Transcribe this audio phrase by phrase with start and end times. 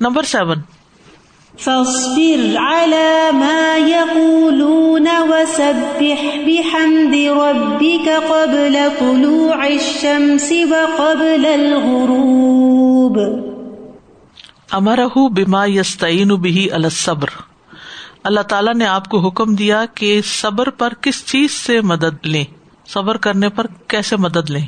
[0.00, 0.60] Number seven
[1.58, 13.18] فاصبر على ما يقولون وسبح بحمد ربك قبل طلوع الشمس وقبل الغروب.
[14.70, 17.28] امرہ بما یستعین به علی الصبر.
[18.24, 22.44] اللہ تعالیٰ نے آپ کو حکم دیا کہ صبر پر کس چیز سے مدد لیں؟
[22.86, 24.66] صبر کرنے پر کیسے مدد لیں؟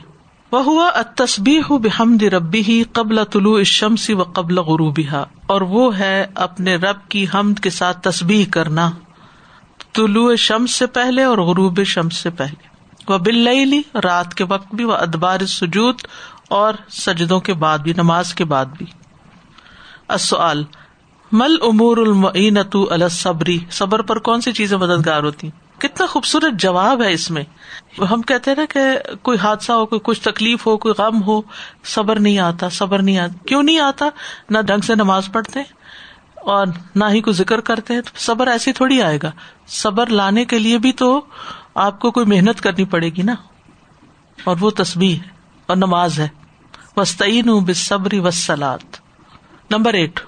[0.52, 6.26] وہ ہوا تصبیح بحمد ربی ہی قبل طلوع الشمس و قبل غروبها۔ اور وہ ہے
[6.34, 8.90] اپنے رب کی حمد کے ساتھ تصبیح کرنا۔
[9.92, 12.68] طلوع شمس سے پہلے اور غروب شمس سے پہلے۔
[13.08, 15.94] وہ بل رات کے وقت بھی وہ ادبار سجود
[16.48, 18.86] اور سجدوں کے بعد بھی، نماز کے بعد بھی۔
[20.08, 20.64] السؤال
[21.32, 27.12] مل امور المعینت الصبری صبر پر کون سی چیزیں مددگار ہوتی کتنا خوبصورت جواب ہے
[27.12, 27.44] اس میں۔
[28.02, 31.42] ہم کہتے ہیں نا کہ کوئی حادثہ ہو، کوئی کچھ تکلیف ہو، کوئی غم ہو،
[31.84, 34.06] صبر نہیں آتا، صبر نہیں آتا۔ کیوں نہیں آتا؟
[34.50, 35.60] نہ ڈھنگ سے نماز پڑھتے
[36.34, 39.30] اور نہ ہی کوئی ذکر کرتے ہیں۔ صبر ایسی تھوڑی آئے گا۔
[39.66, 41.24] صبر لانے کے لیے بھی تو
[41.74, 43.34] آپ کو کوئی محنت کرنی پڑے گی نا۔
[44.44, 45.28] اور وہ تصبیح ہے
[45.66, 46.28] اور نماز ہے۔
[46.96, 48.96] وسطین ہوں بصبری وسلات
[49.70, 50.20] نمبر ایٹ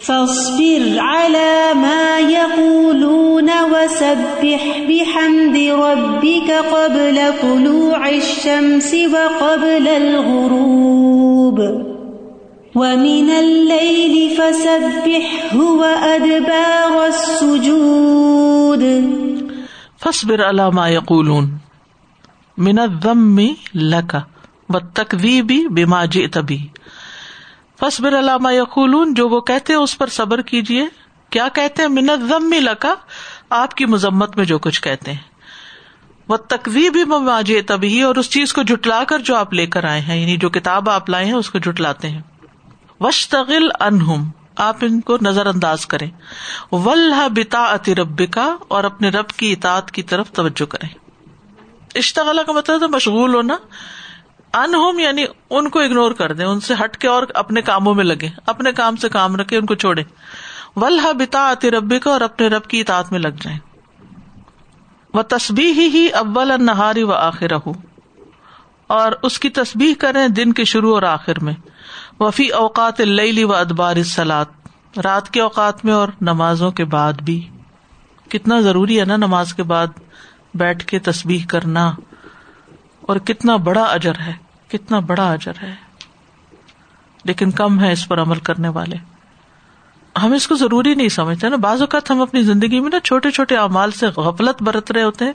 [0.00, 11.58] فاصبر على ما يقولون وسبح بحمد ربك قبل طلوع الشمس وقبل الغروب
[12.74, 18.82] ومن الليل فسبحه وأدبار السجود.
[19.98, 21.58] فاصبر على ما يقولون.
[22.58, 24.24] من الذم لك
[24.70, 26.60] والتكذيب بما جئت به.
[27.80, 30.86] فصبر علامہ یقول جو وہ کہتے ہیں، اس پر صبر کیجیے
[31.30, 32.94] کیا کہتے ہیں؟ منت ضم لکا،
[33.50, 35.18] آپ کی مذمت میں جو کچھ کہتے ہیں۔
[36.28, 40.00] وہ تقوی بھی تبھی اور اس چیز کو جٹلا کر جو آپ لے کر آئے
[40.00, 42.20] ہیں یعنی جو کتاب آپ لائے ہیں، اس کو جٹلاتے ہیں۔
[43.00, 46.10] وشتغل انہم آپ ان کو نظر انداز کریں۔
[46.72, 50.88] ولہ بتا اتی رب کا اور اپنے رب کی اطاعت کی طرف توجہ کریں۔
[51.94, 53.56] اشتغلہ کا مطلب مشغول ہونا۔
[54.56, 57.94] ان ہوم یعنی ان کو اگنور کر دیں، ان سے ہٹ کے اور اپنے کاموں
[57.94, 60.02] میں لگے اپنے کام سے کام رکھے ان کو چھوڑے
[60.76, 63.58] ولہ بتا آتی ربی کا اور اپنے رب کی اطاعت میں لگ جائیں۔
[65.14, 67.46] وہ تصبیح ہی اول نہاری و آخر
[68.86, 71.54] اور اس کی تصبیح کریں دن کے شروع اور آخر میں۔
[72.20, 74.44] وفی اوقات اللی و ادبار سلاد
[75.04, 77.48] رات کے اوقات میں اور نمازوں کے بعد بھی۔
[78.28, 79.86] کتنا ضروری ہے نا نماز کے بعد
[80.54, 81.92] بیٹھ کے تصبیح کرنا۔
[83.00, 85.74] اور کتنا بڑا اجر ہے۔ کتنا بڑا اجر ہے۔
[87.24, 88.96] لیکن کم ہے اس پر عمل کرنے والے۔
[90.22, 93.30] ہم اس کو ضروری نہیں سمجھتے نا۔ بعض اوقات ہم اپنی زندگی میں نا چھوٹے
[93.30, 95.32] چھوٹے اعمال سے غفلت برت رہے ہوتے ہیں،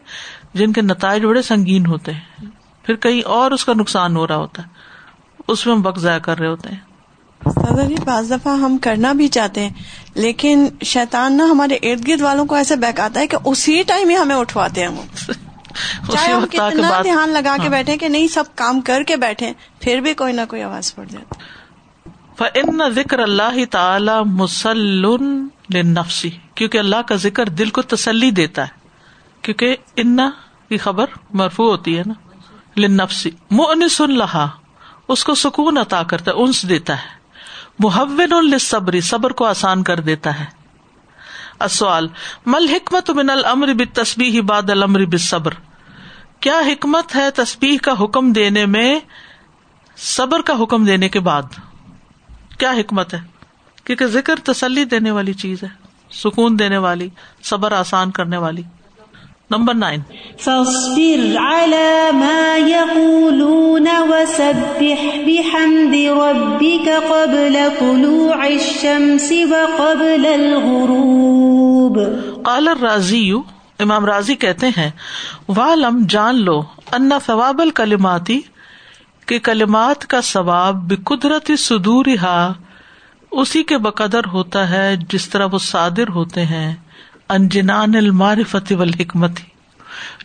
[0.53, 2.45] جن کے نتائج بڑے سنگین ہوتے ہیں۔
[2.83, 4.67] پھر کہیں اور اس کا نقصان ہو رہا ہوتا ہے۔
[5.47, 6.79] اس میں ہم وقت ضائع کر رہے ہوتے ہیں۔
[7.87, 9.69] جی بعض دفعہ ہم کرنا بھی چاہتے ہیں،
[10.15, 14.17] لیکن شیطان نا ہمارے ارد گرد والوں کو ایسے بہکاتا ہے کہ اسی ٹائم ہی
[14.17, 15.31] ہمیں اٹھواتے ہیں وہ
[16.11, 19.53] چاہے ہم کتنا دھیان لگا کے ہاں۔ بیٹھے کہ نہیں سب کام کر کے بیٹھے
[19.79, 21.35] پھر بھی کوئی نہ کوئی آواز پڑ جاتی۔
[22.55, 28.81] ان ذکر اللہ تعالی مسلم نفسی کیونکہ اللہ کا ذکر دل کو تسلی دیتا ہے۔
[29.41, 30.17] کیونکہ ان
[30.69, 32.13] کی خبر مرفو ہوتی ہے نا۔
[32.77, 34.49] لنفسی مونس لہا
[35.07, 37.21] اس کو سکون عطا کرتا ہے انس دیتا ہے۔
[37.79, 40.60] محون الصبری صبر کو آسان کر دیتا ہے۔
[41.69, 42.07] سوال
[42.45, 45.49] مل حکمت من المر بالتسبیح بعد باد المر
[46.39, 48.99] کیا حکمت ہے تسبیح کا حکم دینے میں،
[49.97, 51.41] صبر کا حکم دینے کے بعد؟
[52.59, 53.19] کیا حکمت ہے؟
[53.83, 55.69] کیونکہ ذکر تسلی دینے والی چیز ہے،
[56.11, 57.09] سکون دینے والی،
[57.43, 58.63] صبر آسان کرنے والی۔
[59.51, 60.01] نمبر نائن
[67.09, 71.99] قبل طلوع الشمس وقبل الغروب.
[72.43, 73.33] قال الرازی
[73.79, 74.89] امام راضی کہتے ہیں
[75.49, 78.41] والم جان لو ان ثواب الکلماتی
[79.25, 82.05] کے کلمات کا ثواب بے قدرتی سدور
[83.31, 86.75] اسی کے بقدر ہوتا ہے جس طرح وہ صادر ہوتے ہیں۔
[87.31, 89.31] انجنان المعرفت والحکمت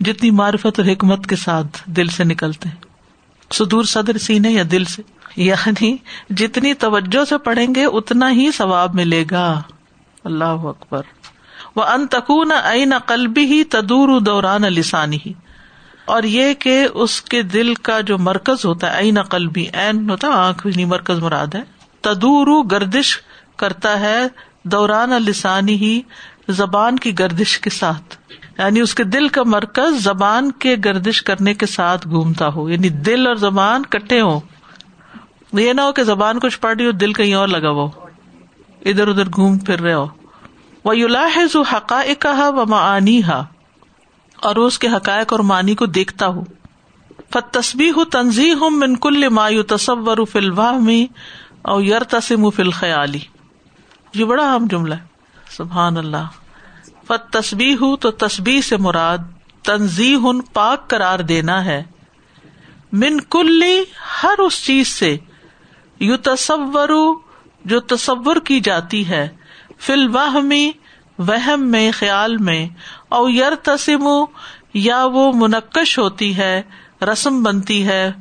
[0.00, 2.76] جتنی معرفت اور حکمت کے ساتھ دل سے نکلتے ہیں۔
[3.54, 5.02] سدور صدر سینے یا دل سے۔
[5.36, 5.96] یعنی
[6.30, 9.62] جتنی توجہ سے پڑھیں گے، اتنا ہی ثواب ملے گا۔
[10.24, 11.02] اللہ اکبر۔
[11.76, 15.32] وہ ان تکون این قلبی ہی تدور دوران لسانی ہی
[16.04, 20.28] اور یہ کہ اس کے دل کا جو مرکز ہوتا ہے این قلبی این ہوتا
[20.28, 21.62] ہے، آنکھ نہیں، مرکز مراد ہے۔
[22.00, 23.18] تدور گردش
[23.56, 24.26] کرتا ہے،
[24.64, 26.02] دوران لسانی ہی
[26.48, 31.54] زبان کی گردش کے ساتھ یعنی اس کے دل کا مرکز زبان کے گردش کرنے
[31.54, 34.40] کے ساتھ گھومتا ہو یعنی دل اور زبان کٹے ہو
[35.52, 37.86] یہ نہ ہو کہ زبان کچھ پڑھ رہی ہو، دل کہیں اور لگا ہو۔
[38.84, 40.06] ادھر ادھر گھوم پھر رہے ہو۔
[40.84, 43.44] وہ یولاحظ حقائق و معانی ہا
[44.36, 46.44] اور اس کے حقائق اور معنی کو دیکھتا ہوں
[47.32, 51.12] فت تصبی ہوں تنظیم ہوں منکل مایو تصور فلواہ میں
[51.62, 53.18] اور یر تسم فل خیالی
[54.14, 55.15] یہ بڑا اہم جملہ ہے۔
[55.50, 56.26] سبحان اللہ۔
[57.06, 59.18] فت تصبی ہوں تو تصبی سے مراد
[59.62, 61.82] تنظیم پاک قرار دینا ہے۔
[62.92, 63.84] من کلی
[64.22, 65.16] ہر اس چیز سے
[66.00, 66.88] یو تصور
[67.64, 69.28] جو تصور کی جاتی ہے۔
[69.78, 70.72] فل واہ میں
[71.18, 72.68] وہم میں، خیال میں۔
[73.08, 74.24] او یر تسم
[74.74, 76.62] یا وہ منقش ہوتی ہے،
[77.02, 78.12] رسم بنتی ہے۔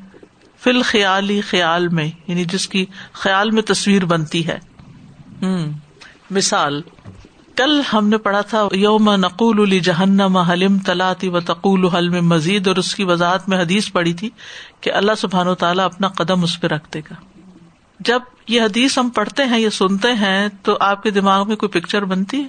[0.59, 4.59] فل خیالی، خیال میں یعنی جس کی خیال میں تصویر بنتی ہے۔
[6.31, 6.81] مثال۔
[7.55, 12.67] کل ہم نے پڑھا تھا، یوم نقول علی جہنم حلم تلاتی و تقول حلم مزید؟
[12.67, 14.29] اور اس کی وضاحت میں حدیث پڑی تھی
[14.81, 17.13] کہ اللہ سبحان و تعالیٰ اپنا قدم اس پہ رکھ دے گا۔
[17.99, 21.69] جب یہ حدیث ہم پڑھتے ہیں یا سنتے ہیں، تو آپ کے دماغ میں کوئی
[21.69, 22.47] پکچر بنتی ہے؟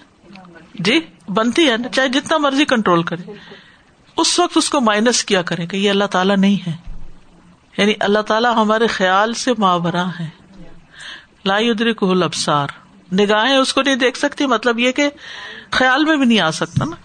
[0.75, 3.32] جی بنتی ہے نا؟ چاہے جتنا مرضی کنٹرول کرے۔
[4.17, 6.76] اس وقت اس کو مائنس کیا کرے کہ یہ اللہ تعالیٰ نہیں ہے۔
[7.79, 10.29] یعنی اللہ تعالیٰ ہمارے خیال سے ماورا ہے۔
[11.44, 12.69] لا ادری کو ابسار
[13.12, 15.11] نگاہیں اس کو نہیں دیکھ سکتی مطلب یہ کہ
[15.70, 16.97] خیال میں بھی نہیں آ سکتا نا۔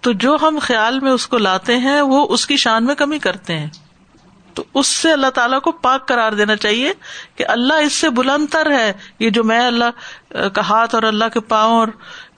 [0.00, 3.18] تو جو ہم خیال میں اس کو لاتے ہیں، وہ اس کی شان میں کمی
[3.18, 3.66] کرتے ہیں۔
[4.54, 6.92] تو اس سے اللہ تعالیٰ کو پاک کرار دینا چاہیے
[7.36, 9.84] کہ اللہ اس سے بلند تر ہے۔ یہ جو میں اللہ
[10.48, 11.88] کا ہاتھ اور اللہ کے پاؤں اور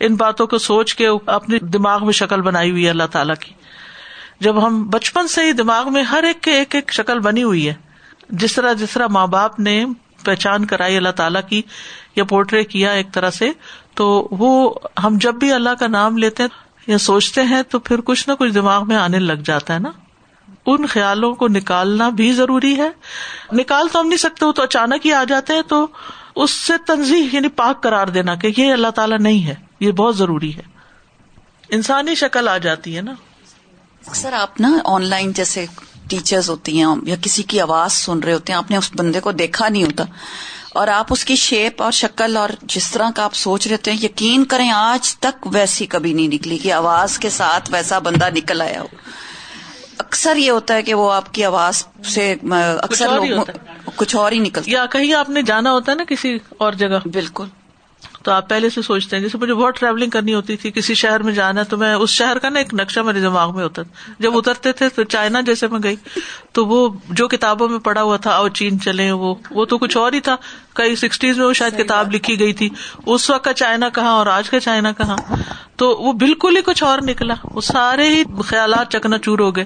[0.00, 3.52] ان باتوں کو سوچ کے اپنے دماغ میں شکل بنائی ہوئی ہے اللہ تعالیٰ کی۔
[4.40, 7.68] جب ہم بچپن سے ہی دماغ میں ہر ایک کے ایک ایک شکل بنی ہوئی
[7.68, 7.74] ہے،
[8.30, 9.84] جس طرح جس طرح ماں باپ نے
[10.24, 11.62] پہچان کرائی اللہ تعالیٰ کی
[12.16, 13.50] یا پورٹری کیا ایک طرح سے،
[13.94, 14.74] تو وہ
[15.04, 16.50] ہم جب بھی اللہ کا نام لیتے ہیں
[16.86, 19.90] یا سوچتے ہیں تو پھر کچھ نہ کچھ دماغ میں آنے لگ جاتا ہے نا۔
[20.66, 22.90] ان خیالوں کو نکالنا بھی ضروری ہے۔
[23.52, 25.86] نکال تو ہم نہیں سکتے، وہ تو اچانک ہی آ جاتے ہیں، تو
[26.36, 30.16] اس سے تنظیم یعنی پاک کرار دینا کہ یہ اللہ تعالیٰ نہیں ہے، یہ بہت
[30.16, 30.62] ضروری ہے۔
[31.70, 33.12] انسانی شکل آ جاتی ہے نا۔
[34.12, 35.66] سر، آپ نا آن لائن جیسے
[36.08, 39.20] ٹیچرز ہوتی ہیں یا کسی کی آواز سن رہے ہوتے ہیں آپ نے اس بندے
[39.20, 40.04] کو دیکھا نہیں ہوتا۔
[40.74, 44.04] اور آپ اس کی شیپ اور شکل اور جس طرح کا آپ سوچ رہے ہیں
[44.04, 48.60] یقین کریں آج تک ویسی کبھی نہیں نکلی کہ آواز کے ساتھ ویسا بندہ نکل
[48.60, 48.86] آیا ہو۔
[49.98, 52.34] اکثر یہ ہوتا ہے کہ وہ آپ کی آواز سے
[52.82, 53.06] اکثر
[53.96, 57.08] کچھ اور ہی نکلتا یا کہیں آپ نے جانا ہوتا ہے نا کسی اور جگہ۔
[57.08, 57.44] بالکل۔
[58.24, 61.22] تو آپ پہلے سے سوچتے ہیں جیسے مجھے بہت ٹریولنگ کرنی ہوتی تھی کسی شہر
[61.22, 64.12] میں جانا تو میں اس شہر کا نا ایک نقشہ میرے دماغ میں ہوتا تھا۔
[64.18, 65.96] جب اترتے تھے تو چائنا جیسے میں گئی
[66.52, 69.96] تو وہ جو کتابوں میں پڑھا ہوا تھا اور چین چلے وہ وہ تو کچھ
[69.96, 70.36] اور ہی تھا۔
[70.74, 72.68] کئی سکسٹیز میں وہ شاید کتاب لکھی گئی تھی۔
[73.06, 75.16] اس وقت کا چائنا کہاں اور آج کا چائنا کہاں؟
[75.76, 79.64] تو وہ بالکل ہی کچھ اور نکلا۔ وہ سارے ہی خیالات چکنا چور ہو گئے۔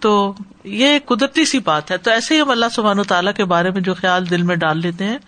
[0.00, 0.34] تو
[0.64, 3.70] یہ قدرتی سی بات ہے۔ تو ایسے ہی ہم اللہ سبحان و تعالیٰ کے بارے
[3.70, 5.18] میں جو خیال دل میں ڈال لیتے ہیں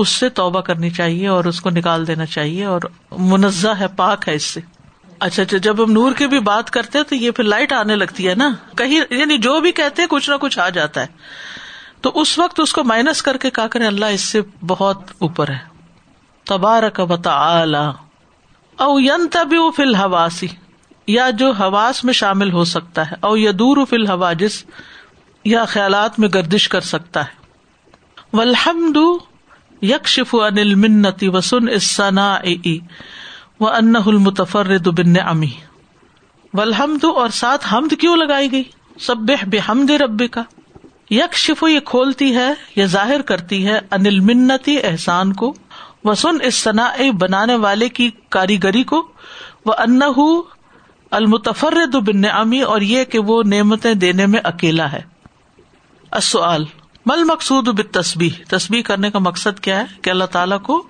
[0.00, 2.80] اس سے توبہ کرنی چاہیے اور اس کو نکال دینا چاہیے اور
[3.18, 4.60] منزہ ہے، پاک ہے اس سے۔
[5.20, 7.96] اچھا اچھا جب ہم نور کی بھی بات کرتے ہیں تو یہ پھر لائٹ آنے
[7.96, 11.06] لگتی ہے نا۔ کہیں یعنی جو بھی کہتے ہیں، کچھ نہ کچھ آ جاتا ہے۔
[12.00, 15.48] تو اس وقت اس کو مائنس کر کے کہا کریں، اللہ اس سے بہت اوپر
[15.48, 15.58] ہے۔
[16.46, 17.00] تبارک
[18.76, 20.46] او ین تبھی فی الحواسی۔
[21.06, 24.64] یا جو حواس میں شامل ہو سکتا ہے۔ او یا دور فی الحواجس۔
[25.44, 27.40] یا خیالات میں گردش کر سکتا ہے۔
[28.32, 28.96] ولحمد
[29.82, 32.38] یکشف انل منتی وسن اسنا
[33.60, 35.50] و ان المتفر بن امی
[36.54, 38.62] ولحمد اور ساتھ حمد کیوں لگائی گئی؟
[39.00, 40.42] سب بے حمد رب کا
[41.10, 45.54] یکشف یہ کھولتی ہے یا ظاہر کرتی ہے انل منتی احسان کو
[46.04, 46.68] وسن اس
[47.18, 49.08] بنانے والے کی کاریگری کو
[49.66, 50.00] وہ ان
[51.10, 55.00] المتفر بن امی اور یہ کہ وہ نعمتیں دینے میں اکیلا ہے.
[56.10, 56.64] اصل
[57.06, 60.86] مل مقصود تصبیح تصبیح کرنے کا مقصد کیا ہے؟ کہ اللہ تعالیٰ کو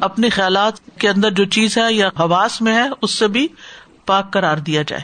[0.00, 3.48] اپنے خیالات کے اندر جو چیز ہے یا حواس میں ہے اس سے بھی
[4.06, 5.02] پاک کرار دیا جائے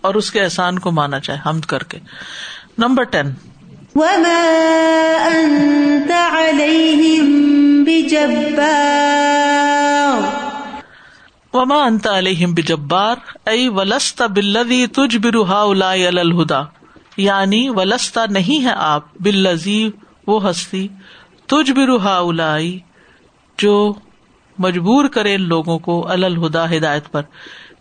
[0.00, 1.98] اور اس کے احسان کو مانا جائے حمد کر کے۔
[2.78, 3.26] Number ten.
[11.52, 16.60] وما انت علیہم بجبار۔ ائی ولست بلدی تجھ برہا الہدا
[17.16, 19.90] یعنی ولستا نہیں ہے آپ بال لذیذ
[20.26, 20.88] وہ ہستی
[21.46, 22.78] تجھ بھی روحا الائی
[23.58, 23.94] جو
[24.58, 27.22] مجبور کرے ان لوگوں کو الہدا ہدایت پر۔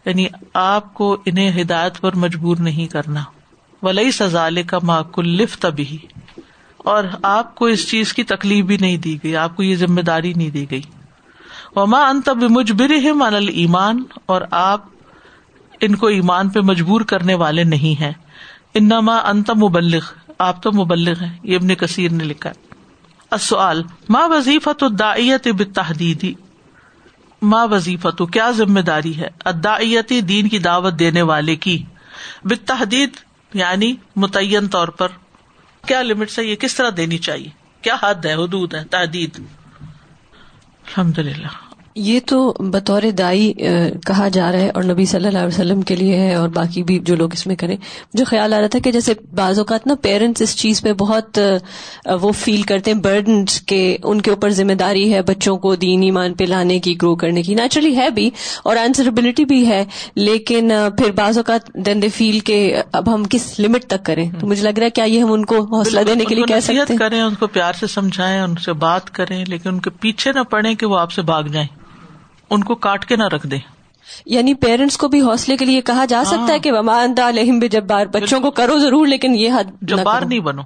[0.06, 3.24] یعنی آپ کو انہیں ہدایت پر مجبور نہیں کرنا۔
[3.84, 5.98] ولی سزال کا معقلف تبھی
[6.78, 10.02] اور آپ کو اس چیز کی تکلیف بھی نہیں دی گئی، آپ کو یہ ذمہ
[10.02, 10.82] داری نہیں دی گئی۔
[11.76, 14.86] وما ان مجبر من المان اور آپ
[15.82, 18.12] ان کو ایمان پہ مجبور کرنے والے نہیں ہیں۔
[18.74, 22.52] انما انت مبلغ، آپ تو مبلغ ہیں، یہ ابن کثیر نے لکھا
[23.40, 26.34] سوال ماں وظیفت الدائیت بتحدیدی
[27.42, 31.84] ماں وظیفت کیا ذمہ داری ہے؟ ادایتی دین کی دعوت دینے والے کی۔
[32.44, 33.10] بتحدید
[33.54, 35.08] یعنی متعین طور پر۔
[35.88, 37.50] کیا لمٹ ہے، یہ کس طرح دینی چاہیے؟
[37.82, 43.54] کیا حد ہے، حدود ہے، تحدید؟ الحمد للہ یہ تو بطور دائی
[44.06, 46.84] کہا جا رہا ہے اور نبی صلی اللہ علیہ وسلم کے لیے ہے اور باقی
[46.84, 47.76] بھی جو لوگ اس میں کریں۔
[48.14, 51.40] مجھے خیال آ رہا تھا کہ جیسے بعض اوقات نا پیرنٹس اس چیز پہ بہت
[52.22, 56.04] وہ فیل کرتے ہیں برڈن کے ان کے اوپر ذمہ داری ہے بچوں کو دین
[56.04, 58.30] ایمان پہ لانے کی گرو کرنے کی۔ نیچرلی ہے بھی
[58.64, 59.84] اور آنسربلٹی بھی ہے
[60.16, 64.48] لیکن پھر بعض اوقات دین دے فیل کہ اب ہم کس لمٹ تک کریں۔ تو
[64.48, 66.98] مجھے لگ رہا ہے کیا یہ ہم ان کو حوصلہ دینے کے لیے کہہ سکتے
[66.98, 70.44] کریں ان کو پیار سے سمجھائیں ان سے بات کریں لیکن ان کے پیچھے نہ
[70.50, 71.68] پڑے کہ وہ آپ سے بھاگ جائیں۔
[72.52, 73.58] ان کو کاٹ کے نہ رکھ دے۔
[74.26, 76.72] یعنی پیرنٹس کو بھی حوصلے کے لیے کہا جا سکتا ہے کہ
[77.32, 80.62] لہم بھی جب بار بچوں کو کرو ضرور لیکن یہ حد جبار نہیں بنو۔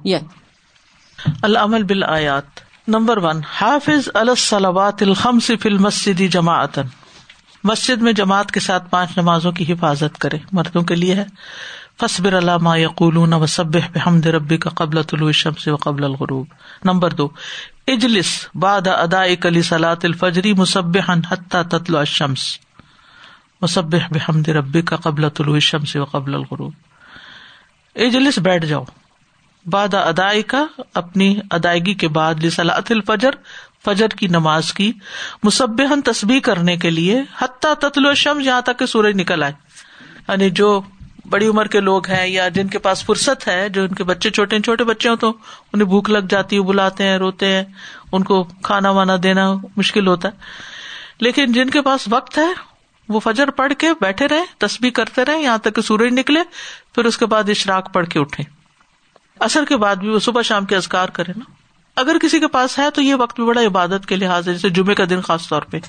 [1.41, 2.43] العمل بل آیات
[2.87, 6.79] نمبر ون حافظ السلوات الخمس فی المسجد جماعت
[7.63, 11.25] مسجد میں جماعت کے ساتھ پانچ نمازوں کی حفاظت کرے۔ مردوں کے لیے ہے۔
[12.01, 16.47] فصبر علامہ یقول و سب بحمد ربی کا قبل طلوع شمس و قبل الغروب۔
[16.83, 17.29] نمبر دو
[17.87, 20.97] اجلس باد ادا کلی سلاۃ الفجری مصب
[21.31, 22.57] حتہ تتل الشمس۔
[23.61, 26.73] مصب بحمد ربی کا قبل طلوع شمس و قبل الغروب۔
[27.95, 28.83] اجلس بیٹھ جاؤ۔
[29.65, 33.29] باد ادائی کا اپنی ادائیگی کے بعد لسلاۃ الفجر،
[33.85, 34.91] فجر کی نماز کی
[35.43, 39.53] مصبحن تسبیح کرنے کے لیے حتیٰ تتل شمس یہاں تک کہ سورج نکل آئے۔
[40.29, 40.81] یعنی جو
[41.29, 44.29] بڑی عمر کے لوگ ہیں یا جن کے پاس فرصت ہے، جو ان کے بچے
[44.29, 45.33] چھوٹے چھوٹے بچے ہوں تو
[45.73, 47.63] انہیں بھوک لگ جاتی ہے، بلاتے ہیں، روتے ہیں،
[48.11, 50.33] ان کو کھانا وانا دینا مشکل ہوتا ہے۔
[51.19, 52.53] لیکن جن کے پاس وقت ہے،
[53.09, 56.39] وہ فجر پڑھ کے بیٹھے رہے تسبیح کرتے رہے یہاں تک کہ سورج نکلے،
[56.95, 58.43] پھر اس کے بعد اشراک پڑھ کے اٹھے
[59.39, 61.51] اثر کے بعد بھی وہ صبح شام کے ازکار کرے نا۔
[61.95, 64.69] اگر کسی کے پاس ہے تو یہ وقت بھی بڑا عبادت کے لحاظ ہے، جیسے
[64.69, 65.79] جمعے کا دن خاص طور پہ۔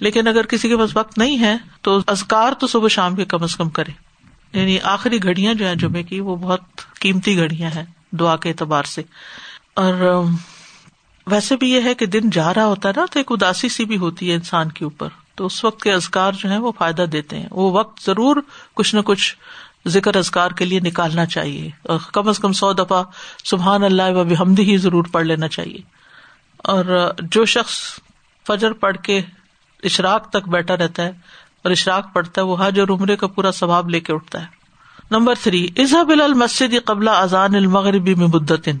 [0.00, 3.42] لیکن اگر کسی کے پاس وقت نہیں ہے تو ازکار تو صبح شام کے کم
[3.42, 4.07] از کم کرے۔
[4.52, 6.60] یعنی آخری گھڑیاں جو ہیں جمعے کی، وہ بہت
[7.00, 9.02] قیمتی گھڑیاں ہیں دعا کے اعتبار سے۔
[9.74, 10.24] اور
[11.26, 13.84] ویسے بھی یہ ہے کہ دن جا رہا ہوتا ہے نا، تو ایک اداسی سی
[13.84, 17.02] بھی ہوتی ہے انسان کے اوپر۔ تو اس وقت کے ازکار جو ہے وہ فائدہ
[17.02, 18.36] دیتے ہیں۔ وہ وقت ضرور
[18.74, 19.36] کچھ نہ کچھ
[19.88, 23.02] ذکر ازکار کے لیے نکالنا چاہیے۔ اور کم از کم سو دفعہ
[23.44, 25.78] سبحان اللہ و حمد ہی ضرور پڑھ لینا چاہیے۔
[26.58, 27.78] اور، جو شخص
[28.46, 29.20] فجر پڑھ کے
[29.82, 31.12] اشراق تک بیٹھا رہتا ہے
[31.64, 34.46] اور اشراق پڑتا ہے، وہ حج اور عمرے کا پورا ثواب لے کے اٹھتا ہے۔
[35.10, 35.66] نمبر تھری
[36.08, 38.76] بل المسد قبل اذان المغربی میں بدتن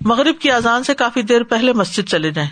[0.00, 2.50] مغرب کی اذان سے کافی دیر پہلے مسجد چلے جائیں۔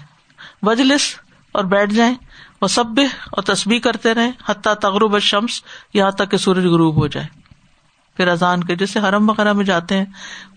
[0.62, 1.14] وجلس
[1.52, 2.14] اور بیٹھ جائیں
[2.62, 3.00] وہ سب
[3.32, 5.62] اور تصبیح کرتے رہے حتیٰ تغرب شمس
[5.94, 7.26] یہاں تک کہ سورج غروب ہو جائے۔
[8.16, 10.04] پھر اذان کے جیسے حرم وغیرہ میں جاتے ہیں،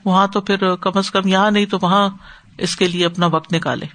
[0.05, 2.10] وہاں تو پھر کم از کم یہاں نہیں تو وہاں
[2.58, 3.86] اس کے لیے اپنا وقت نکالے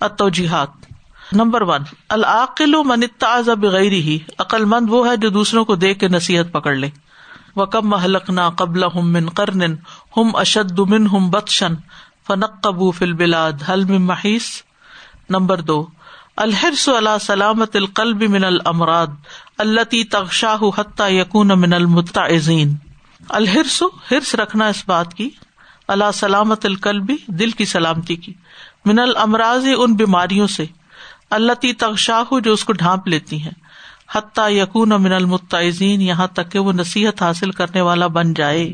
[0.00, 0.91] اتوجیحات
[1.32, 3.00] نمبر ون العقل من
[3.60, 6.88] بغیر ہی عقل مند وہ ہے جو دوسروں کو دیکھ کے نصیحت پکڑ لے۔
[7.56, 7.94] وہ کم
[8.56, 9.62] قبل ہم من کرن
[10.16, 11.74] ہم اشد من ہم بتشن
[12.26, 14.48] فنق قبو فل بلاد حل محیث
[15.30, 15.86] نمبر دو
[16.36, 19.06] الحرس اللہ سلامت القلب من المراد
[19.58, 22.74] اللہ تغشاہ حتیٰ یقون من المتعزین
[23.28, 25.30] الحرس ہرس رکھنا اس بات کی
[25.88, 28.32] اللہ سلامت القلبی دل کی سلامتی کی۔
[28.84, 30.64] من المراض ان بیماریوں سے۔
[31.32, 33.50] اللہ تی تغشاہ جو اس کو ڈھانپ لیتی ہیں۔
[34.14, 38.72] حتیٰ یقون من المتعزین، یہاں تک کہ وہ نصیحت حاصل کرنے والا بن جائے۔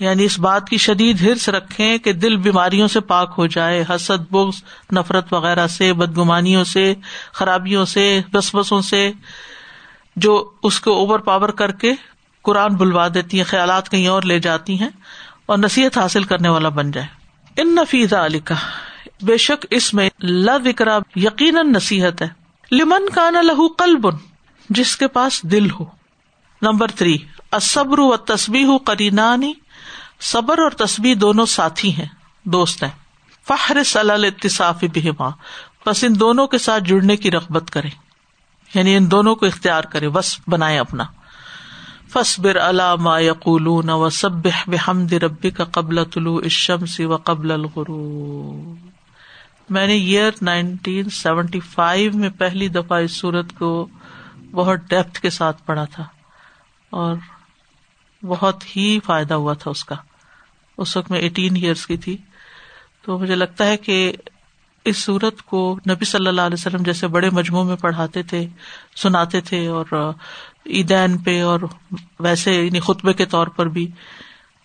[0.00, 4.32] یعنی اس بات کی شدید ہرس رکھے کہ دل بیماریوں سے پاک ہو جائے، حسد،
[4.32, 4.62] بغض،
[4.92, 6.94] نفرت وغیرہ سے، بدگمانیوں سے،
[7.32, 9.12] خرابیوں سے، بسبسوں سے،
[10.16, 11.92] جو اس کو اوور پاور کر کے
[12.42, 14.90] قرآن بلوا دیتی ہیں، خیالات کہیں اور لے جاتی ہیں
[15.46, 17.06] اور نصیحت حاصل کرنے والا بن جائے۔
[17.56, 18.54] ان نفیزہ علی کا
[19.22, 22.28] بے شک اس میں لکرا یقیناً نصیحت ہے۔
[22.72, 24.06] لمن کا نہ لہو قلب،
[24.70, 25.84] جس کے پاس دل ہو۔
[26.62, 27.16] نمبر تھری
[27.52, 29.52] اصبر و تصبی ہو کرینانی
[30.20, 32.08] صبر اور تصبی دونوں ساتھی ہیں،
[32.44, 32.90] دوست ہیں۔
[33.48, 35.28] فہر صلاح اتصاف بہما
[35.86, 37.88] بس ان دونوں کے ساتھ جڑنے کی رغبت کرے
[38.74, 41.04] یعنی ان دونوں کو اختیار کرے بس بنائے اپنا۔
[42.12, 44.32] فصبر علامہ یقول و سب
[44.66, 48.91] بحمد ربی کا قبل طلوع الشمس و قبل الغروب۔
[49.72, 53.88] میں نے ایئر نائنٹین سیونٹی فائیو میں پہلی دفعہ اس سورت کو
[54.50, 56.04] بہت ڈیپتھ کے ساتھ پڑھا تھا
[56.90, 57.16] اور
[58.22, 59.94] بہت ہی فائدہ ہوا تھا اس کا۔
[60.78, 62.16] اس وقت میں ایٹین ایئرس کی تھی۔
[63.02, 64.12] تو مجھے لگتا ہے کہ
[64.84, 68.46] اس سورت کو نبی صلی اللہ علیہ وسلم جیسے بڑے مجموعوں میں پڑھاتے تھے،
[68.96, 70.12] سناتے تھے اور
[70.66, 71.60] عیدین پہ اور
[72.20, 73.90] ویسے یعنی خطبے کے طور پر بھی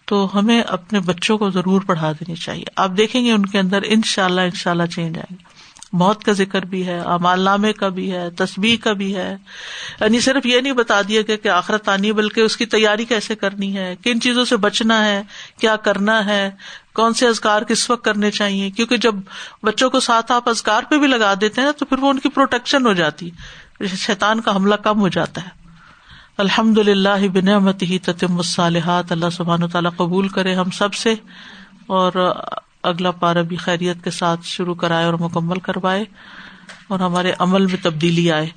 [0.07, 3.79] تو ہمیں اپنے بچوں کو ضرور پڑھا دینی چاہیے۔ آپ دیکھیں گے ان کے اندر
[3.85, 5.57] ان شاء اللہ ان شاء اللہ چینج آئیں گے
[5.93, 9.37] موت کا ذکر بھی ہے امال نامے کا بھی ہے تصبیح کا بھی ہے۔
[9.99, 13.35] یعنی صرف یہ نہیں بتا دیا گیا کہ آخرت آنی، بلکہ اس کی تیاری کیسے
[13.35, 15.23] کرنی ہے، کن چیزوں سے بچنا ہے،
[15.59, 16.51] کیا کرنا ہے،
[16.93, 19.15] کون سے ازکار کس وقت کرنے چاہیے۔ کیونکہ جب
[19.63, 22.29] بچوں کو ساتھ آپ ازکار پہ بھی لگا دیتے ہیں تو پھر وہ ان کی
[22.29, 23.29] پروٹیکشن ہو جاتی۔
[23.95, 25.66] شیطان کا حملہ کم ہو جاتا ہے۔
[26.37, 31.13] الحمد للہ بنعمت ہی تتم الصالحات اللہ سبحان تعالیٰ قبول کرے ہم سب سے
[31.87, 32.11] اور
[32.83, 36.03] اگلا پارا بھی خیریت کے ساتھ شروع کرائے اور مکمل کروائے
[36.87, 38.47] اور ہمارے عمل میں تبدیلی آئے۔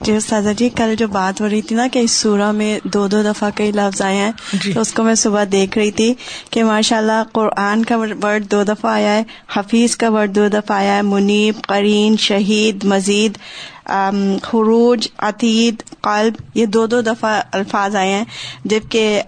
[0.00, 3.06] جی استاذہ جی کل جو بات ہو رہی تھی نا کہ اس سورہ میں دو
[3.06, 6.14] دو دفعہ کئی لفظ آئے ہیں جی۔ تو اس کو میں صبح دیکھ رہی تھی
[6.50, 9.22] کہ ماشاء اللہ قرآن کا ورڈ دو دفعہ آیا ہے
[9.56, 13.38] حفیظ کا ورڈ دو دفعہ آیا ہے منیب قرین شہید مزید۔
[14.42, 18.24] خروج عتید قلب، یہ دو دو دفعہ الفاظ آئے ہیں،
[18.64, 19.22] جبکہ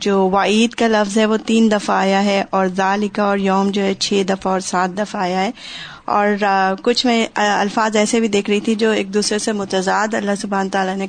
[0.00, 3.82] جو وعید کا لفظ ہے، وہ تین دفعہ آیا ہے، اور ذالکا اور یوم جو
[3.82, 5.50] ہے، چھ دفعہ اور سات دفعہ آیا ہے۔
[6.06, 6.44] اور
[6.82, 10.68] کچھ میں الفاظ ایسے بھی دیکھ رہی تھی جو ایک دوسرے سے متضاد اللہ سبحان
[10.68, 11.06] تعالیٰ نے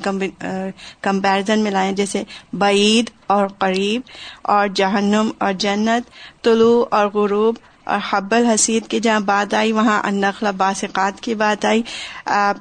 [1.02, 2.22] کمپیرزن میں لائے جیسے
[2.52, 4.00] بعید اور قریب
[4.42, 6.10] اور جہنم اور جنت،
[6.44, 7.54] طلوع اور غروب
[7.86, 11.82] اور حب الحسید کی جہاں بات آئی، وہاں النخلا باسقات کی بات آئی۔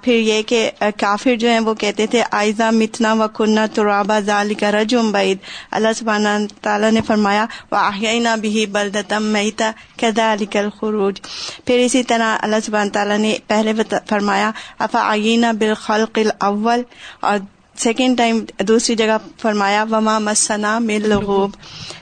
[0.03, 4.53] پھر یہ کہ کافر جو ہیں وہ کہتے تھے آئزہ متنا و کنہ ترابا ذال
[4.53, 5.37] کا رجم بعید
[5.71, 6.29] اللہ سبحانہ
[6.61, 11.21] تعالیٰ نے فرمایا وہ آہینہ بھی بلدتم میتا کدا علی کل خروج
[11.65, 13.73] پھر اسی طرح اللہ سبحانہ تعالیٰ نے پہلے
[14.09, 16.81] فرمایا افا آئینہ بالخلق الاول
[17.19, 17.37] اور
[17.77, 21.51] سیکنڈ ٹائم دوسری جگہ فرمایا، وما مسنا مل لغوب.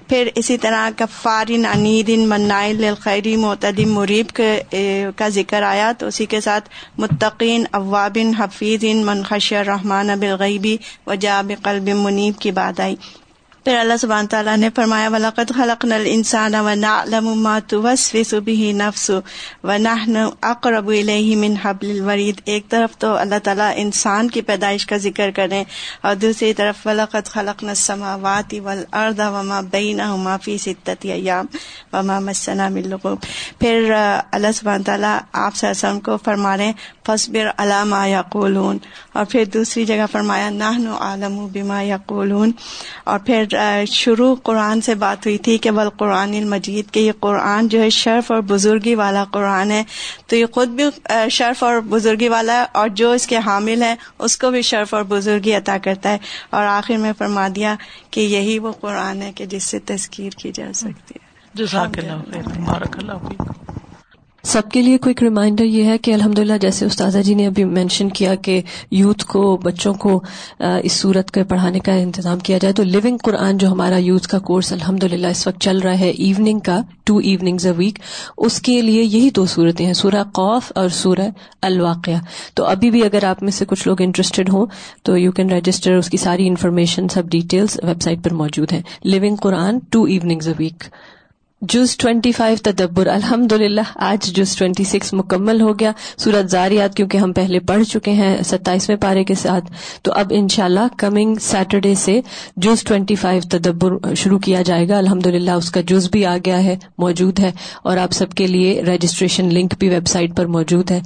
[0.10, 4.42] پھر اسی طرح کفارن، انیدن، منائل الخیری معتدم مریب
[5.16, 10.78] کا ذکر آیا، تو اسی کے ساتھ متقین، اوابن حفیظ منخش رحمان، بالغیبی
[11.08, 12.96] وجاب قلب منیب کی بات آئی۔
[13.66, 19.10] پھر اللہ سبحانہ تعالیٰ نے فرمایا ولاقت خلق نل انسان و نامات وسف بھی نفس
[19.64, 20.90] و نہ اقرب
[21.38, 25.64] من حبل الورید ایک طرف تو اللہ تعالیٰ انسان کی پیدائش کا ذکر کریں
[26.02, 31.46] اور دوسری طرف ولاقت خلق نسماوات ول ارد وما بین معافی ستت ایام
[31.94, 33.16] وما مسنا ملغو
[33.60, 36.72] پھر اللہ سبحانہ تعالیٰ آپ سرسم کو فرما رہے
[37.06, 38.78] فصبر علامہ یقولون
[39.14, 42.52] اور پھر دوسری جگہ فرمایا نہن عالم بما یقولون
[43.04, 43.53] اور پھر
[43.88, 47.90] شروع قرآن سے بات ہوئی تھی کہ بل قرآن المجید کہ یہ قرآن جو ہے
[47.90, 49.84] شرف اور بزرگی والا قرآن ہے۔
[50.28, 50.84] تو یہ خود بھی
[51.30, 54.94] شرف اور بزرگی والا ہے اور جو اس کے حامل ہیں اس کو بھی شرف
[54.94, 56.18] اور بزرگی عطا کرتا ہے۔
[56.50, 57.76] اور آخر میں فرما دیا
[58.12, 61.34] کہ یہی وہ قرآن ہے کہ جس سے تذکیر کی جا سکتی ہے۔
[64.44, 67.64] سب کے لیے کوئی ریمائنڈر یہ ہے کہ الحمد للہ جیسے استاذہ جی نے ابھی
[67.66, 70.20] مینشن کیا کہ یوتھ کو، بچوں کو
[70.60, 74.40] اس صورت کے پڑھانے کا انتظام کیا جائے، تو لیونگ قرآن جو ہمارا یوتھ کا
[74.40, 78.00] کورس الحمد للہ اس وقت چل رہا ہے ایوننگ کا ٹو ایوننگز اے ویک
[78.38, 81.30] اس کے لیے یہی دو صورتیں ہیں، سورہ قوف اور سورہ
[81.62, 82.20] الواقعہ۔
[82.54, 84.66] تو ابھی بھی اگر آپ میں سے کچھ لوگ انٹرسٹڈ ہوں،
[85.04, 88.82] تو یو کین رجسٹر اس کی ساری انفارمیشن سب ڈیٹیلس ویب سائٹ پر موجود ہیں۔
[89.04, 90.84] Living Quran two evenings a week
[91.70, 96.96] juz twenty five تدبر۔ الحمد للہ آج جز ٹوینٹی سکس مکمل ہو گیا۔ سورت زاریات،
[96.96, 99.72] کیونکہ ہم پہلے پڑھ چکے ہیں ستائیسویں پارے کے ساتھ۔
[100.02, 102.22] تو اب ان شاء اللہ کمنگ سیٹرڈے سے
[102.58, 106.38] جز ٹوینٹی فائیو تدبر شروع کیا جائے گا۔ الحمد للہ اس کا جز بھی آ
[106.46, 107.52] گیا ہے، موجود ہے۔
[107.84, 111.02] اور آپ سب کے لیے رجسٹریشن لنک بھی ویب سائٹ پر موجود ہے۔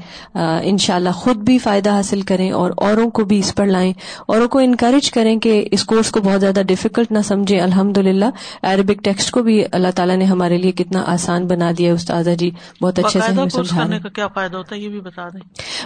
[0.64, 3.94] ان شاء اللہ خود بھی فائدہ حاصل کریں اور اوروں کو بھی اس پر لائیں۔
[4.28, 8.26] اوروں کو انکریج کریں کہ اس کورس کو بہت زیادہ ڈفیکلٹ نہ سمجھے الحمد للہ
[8.64, 12.30] عربک ٹیکسٹ کو بھی اللہ تعالیٰ نے ہمارے ہمارے لیے کتنا آسان بنا دیا استاذہ
[12.30, 15.42] جی بہت اچھے سے کیا فائدہ ہوتا ہے یہ بھی بتا دیں۔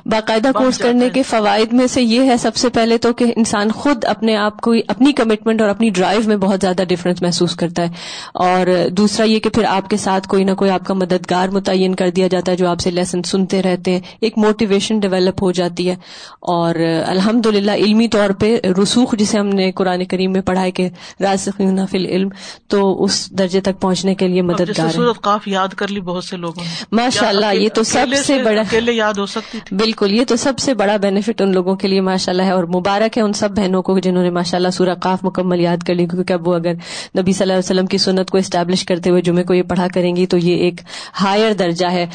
[0.06, 3.71] باقاعدہ کورس کرنے کے فوائد میں سے یہ ہے سب سے پہلے تو کہ انسان
[3.71, 7.84] خود اپنے آپ کو اپنی کمٹمنٹ اور اپنی ڈرائیو میں بہت زیادہ ڈفرینس محسوس کرتا
[7.84, 7.88] ہے۔
[8.34, 11.95] اور دوسرا یہ کہ پھر آپ کے ساتھ کوئی نہ کوئی آپ کا مددگار متعین
[11.95, 15.52] کر دیا جاتا ہے جو آپ سے لیسن سنتے رہتے ہیں۔ ایک موٹیویشن ڈیولپ ہو
[15.52, 15.95] جاتی ہے۔
[16.39, 20.89] اور الحمد علمی طور پہ رسوخ جسے ہم نے قرآن کریم میں پڑھا ہے کہ
[21.19, 22.30] راسخین فی العلم
[22.67, 26.64] تو اس درجے تک پہنچنے کے لیے مددگار قاف یاد کر لی بہت سے لوگوں
[26.64, 28.62] نے۔ ماشاء اللہ یہ تو سب سے بڑا
[28.92, 32.32] یاد ہو سکتی بالکل یہ تو سب سے بڑا بینیفٹ ان لوگوں کے لیے ماشاء
[32.32, 35.24] اللہ ہے اور مبارک ہے ان سب بہنوں کو جنہوں نے ماشاء اللہ سورہ قاف
[35.24, 36.74] مکمل یاد کر لی۔ کیونکہ اب وہ اگر
[37.20, 39.88] نبی صلی اللہ علیہ وسلم کی سنت کو اسٹیبلش کرتے ہوئے جمعے کو یہ پڑھا
[39.94, 40.82] کریں گی تو یہ ایک
[41.22, 42.06] ہائر درجہ ہے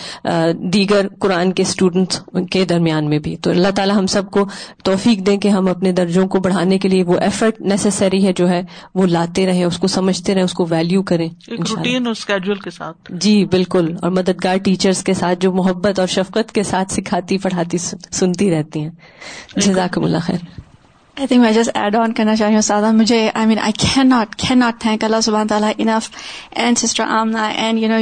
[0.72, 2.20] دیگر قرآن کے اسٹوڈینٹس
[2.50, 4.44] کے درمیان میں بھی۔ تو اللہ تعالیٰ ہم سب کو
[4.84, 8.48] توفیق دیں کہ ہم اپنے درجوں کو بڑھانے کے لیے وہ ایفرٹ نیسسری ہے جو
[8.48, 8.62] ہے
[8.94, 12.70] وہ لاتے رہیں اس کو سمجھتے رہیں اس کو ویلو کریں۔ روٹین اور اسکیڈول کے
[12.70, 17.38] ساتھ۔ جی بالکل۔ اور مددگار ٹیچرس کے ساتھ جو محبت اور شفقت کے ساتھ سکھاتی
[17.38, 18.90] پڑھاتی سنتی رہتی ہیں۔
[19.56, 20.36] جزاک اللہ خیر۔
[21.16, 23.72] آئی تھنک میں جسٹ ایڈ آن کرنا چاہ رہی ہوں سادہ مجھے I mean I
[23.72, 26.10] can not can not thank Allah سبحان تعالیٰ enough
[26.50, 27.98] and sister Amna and you know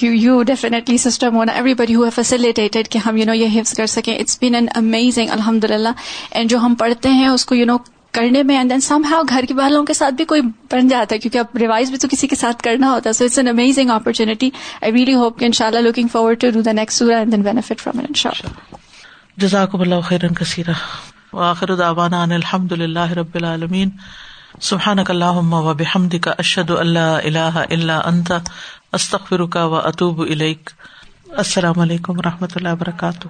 [0.00, 4.18] you definitely sister Mona everybody who facilitated کہ ہم یو نو یہ حفظ کر سکیں۔
[4.18, 5.88] اٹس بین این امیزنگ الحمد للہ
[6.30, 7.76] اینڈ جو ہم پڑھتے ہیں اس کو یو نو
[8.14, 11.14] کرنے میں اینڈ دین سم ہاؤ گھر کے والوں کے ساتھ بھی کوئی بن جاتا
[11.14, 13.12] ہے کیونکہ اب ریوائز بھی تو کسی کے ساتھ کرنا ہوتا ہے.
[13.12, 14.50] So it's an amazing opportunity
[14.82, 17.32] I really hope کہ ان شاء اللہ looking forward to do the next surah and
[17.32, 18.76] then benefit from ان شاء اللہ
[19.36, 20.72] جزاک اللہ خیرن کثیرہ
[21.32, 23.90] وآخر دعوانا ان الحمد للہ رب العالمین.
[24.60, 28.32] سبحانک اللہم و بحمدک اشہد اللہ الہ الا انت.
[28.92, 30.70] استغفرک و اتوب الیک.
[31.36, 33.28] السلام علیکم و رحمۃ اللہ وبرکاتہ.